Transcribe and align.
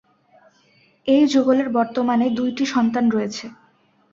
এই 1.07 1.23
যুগলের 1.33 1.67
বর্তমানে 1.69 2.25
দুইটি 2.37 2.63
সন্তান 2.65 3.05
রয়েছে। 3.09 3.45